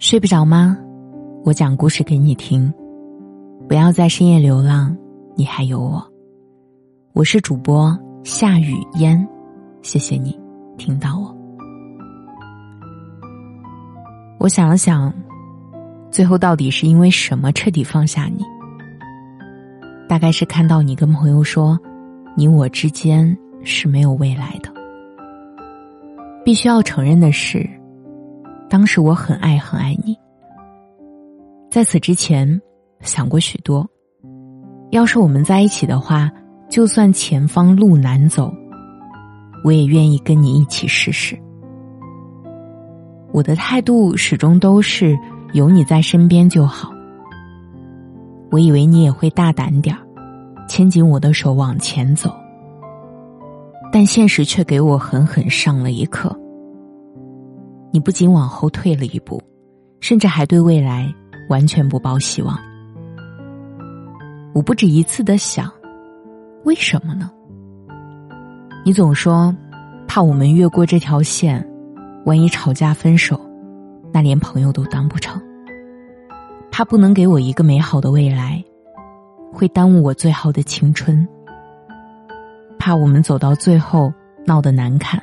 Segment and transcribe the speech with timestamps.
[0.00, 0.78] 睡不着吗？
[1.44, 2.72] 我讲故事给你听。
[3.68, 4.96] 不要在深夜流浪，
[5.34, 6.00] 你还有我。
[7.14, 9.26] 我是主播夏雨嫣，
[9.82, 10.38] 谢谢你
[10.76, 11.36] 听到我。
[14.38, 15.12] 我想了想，
[16.12, 18.44] 最后到底是因为什么彻底放下你？
[20.08, 21.76] 大概是看到你跟朋友说，
[22.36, 24.72] 你我之间是没有未来的。
[26.44, 27.68] 必须要承认的是。
[28.68, 30.16] 当时我很爱很爱你，
[31.70, 32.60] 在此之前
[33.00, 33.88] 想过许多。
[34.90, 36.30] 要是我们在一起的话，
[36.68, 38.52] 就算前方路难走，
[39.64, 41.38] 我也愿意跟你一起试试。
[43.32, 45.18] 我的态度始终都是
[45.52, 46.90] 有你在身边就好。
[48.50, 50.00] 我以为你也会大胆点儿，
[50.66, 52.34] 牵紧我的手往前走，
[53.92, 56.34] 但现实却给我狠狠上了一课。
[57.90, 59.42] 你不仅往后退了一步，
[60.00, 61.12] 甚至还对未来
[61.48, 62.58] 完全不抱希望。
[64.54, 65.72] 我不止一次的想，
[66.64, 67.30] 为什么呢？
[68.84, 69.54] 你总说
[70.06, 71.66] 怕我们越过这条线，
[72.24, 73.40] 万一吵架分手，
[74.12, 75.40] 那连朋友都当不成。
[76.70, 78.62] 怕不能给我一个美好的未来，
[79.52, 81.26] 会耽误我最好的青春。
[82.78, 84.12] 怕我们走到最后
[84.46, 85.22] 闹得难看。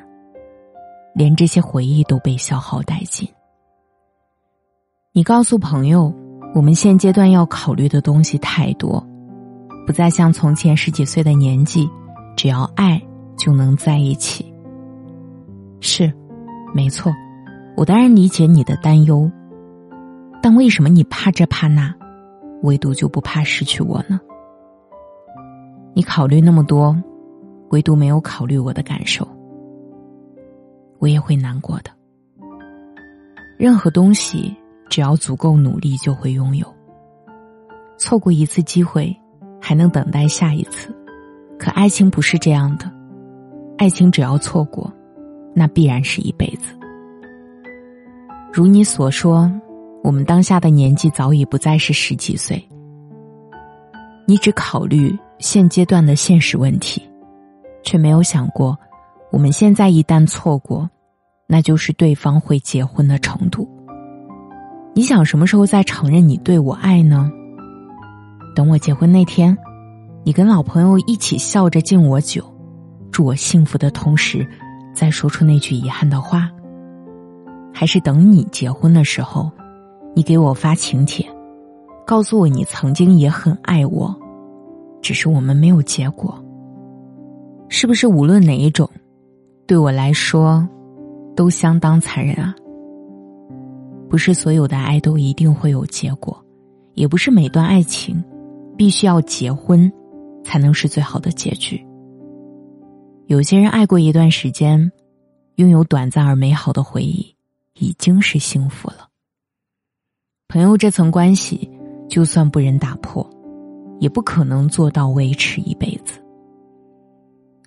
[1.15, 3.27] 连这些回忆都被消耗殆尽。
[5.13, 6.13] 你告诉朋友，
[6.53, 9.01] 我们现阶段要考虑的东西太多，
[9.87, 11.89] 不再像从前十几岁的年纪，
[12.35, 13.01] 只要爱
[13.37, 14.53] 就能在一起。
[15.79, 16.11] 是，
[16.73, 17.13] 没错，
[17.77, 19.31] 我当然理解你的担忧，
[20.41, 21.95] 但为什么你怕这怕那，
[22.63, 24.19] 唯独就不怕失去我呢？
[25.93, 26.93] 你考虑那么多，
[27.69, 29.25] 唯独没有考虑我的感受。
[31.05, 31.91] 我也会难过的。
[33.59, 34.55] 任何东西，
[34.89, 36.65] 只要足够努力，就会拥有。
[37.95, 39.15] 错过一次机会，
[39.61, 40.91] 还能等待下一次。
[41.59, 42.91] 可爱情不是这样的，
[43.77, 44.91] 爱情只要错过，
[45.53, 46.75] 那必然是一辈子。
[48.51, 49.47] 如你所说，
[50.03, 52.67] 我们当下的年纪早已不再是十几岁。
[54.25, 57.07] 你只考虑现阶段的现实问题，
[57.83, 58.75] 却没有想过。
[59.31, 60.89] 我们现在一旦错过，
[61.47, 63.69] 那就是对方会结婚的程度。
[64.93, 67.29] 你想什么时候再承认你对我爱呢？
[68.55, 69.57] 等我结婚那天，
[70.23, 72.43] 你跟老朋友一起笑着敬我酒，
[73.11, 74.47] 祝我幸福的同时，
[74.93, 76.49] 再说出那句遗憾的话？
[77.73, 79.51] 还是等你结婚的时候，
[80.15, 81.27] 你给我发请帖，
[82.07, 84.15] 告诉我你曾经也很爱我，
[85.01, 86.41] 只是我们没有结果？
[87.67, 88.89] 是不是无论哪一种？
[89.67, 90.65] 对我来说，
[91.35, 92.55] 都相当残忍啊！
[94.09, 96.43] 不是所有的爱都一定会有结果，
[96.93, 98.23] 也不是每段爱情
[98.77, 99.91] 必须要结婚
[100.43, 101.85] 才能是最好的结局。
[103.27, 104.91] 有些人爱过一段时间，
[105.55, 107.35] 拥有短暂而美好的回忆，
[107.79, 109.07] 已经是幸福了。
[110.47, 111.69] 朋友这层关系，
[112.07, 113.27] 就算不忍打破，
[113.99, 116.13] 也不可能做到维持一辈子。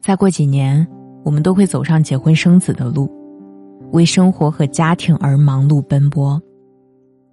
[0.01, 0.87] 再过几年。
[1.25, 3.11] 我们都会走上结婚生子的路，
[3.93, 6.41] 为生活和家庭而忙碌奔波，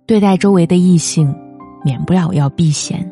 [0.06, 1.34] 对待周围的异性，
[1.84, 3.10] 免不了要避嫌。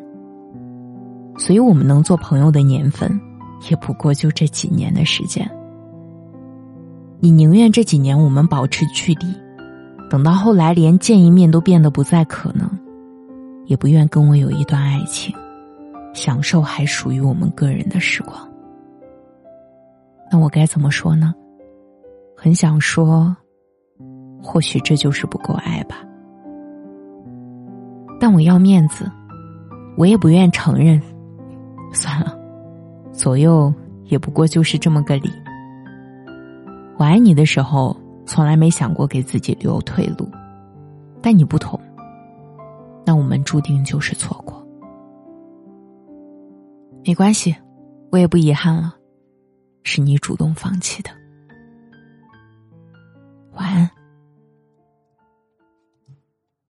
[1.36, 3.20] 所以，我们能做朋友的年份，
[3.68, 5.48] 也不过就这几年的时间。
[7.20, 9.26] 你宁愿这几年我们保持距离，
[10.08, 12.70] 等到后来连见一面都变得不再可能，
[13.66, 15.34] 也不愿跟我有一段爱情，
[16.12, 18.36] 享受还属于我们个人的时光。
[20.30, 21.34] 那我该怎么说呢？
[22.44, 23.34] 很想说，
[24.42, 26.04] 或许这就是不够爱吧。
[28.20, 29.10] 但我要面子，
[29.96, 31.00] 我也不愿承认。
[31.94, 32.38] 算了，
[33.14, 33.72] 左右
[34.04, 35.30] 也不过就是这么个理。
[36.98, 37.96] 我爱你的时候，
[38.26, 40.28] 从来没想过给自己留退路，
[41.22, 41.80] 但你不同，
[43.06, 44.62] 那我们注定就是错过。
[47.06, 47.56] 没关系，
[48.12, 48.94] 我也不遗憾了。
[49.82, 51.10] 是你主动放弃的。
[53.54, 54.03] 晚安。